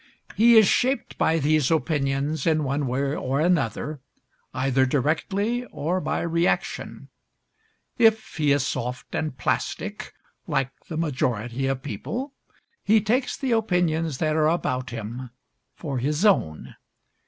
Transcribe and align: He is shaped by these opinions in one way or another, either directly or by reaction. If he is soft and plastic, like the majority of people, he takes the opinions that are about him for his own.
He 0.35 0.57
is 0.57 0.67
shaped 0.67 1.15
by 1.19 1.37
these 1.37 1.69
opinions 1.69 2.47
in 2.47 2.63
one 2.63 2.87
way 2.87 3.13
or 3.15 3.39
another, 3.39 4.01
either 4.51 4.83
directly 4.83 5.63
or 5.65 6.01
by 6.01 6.21
reaction. 6.21 7.09
If 7.99 8.37
he 8.37 8.51
is 8.51 8.65
soft 8.65 9.13
and 9.13 9.37
plastic, 9.37 10.11
like 10.47 10.71
the 10.89 10.97
majority 10.97 11.67
of 11.67 11.83
people, 11.83 12.33
he 12.83 12.99
takes 12.99 13.37
the 13.37 13.51
opinions 13.51 14.17
that 14.17 14.35
are 14.35 14.47
about 14.49 14.89
him 14.89 15.29
for 15.75 15.99
his 15.99 16.25
own. 16.25 16.77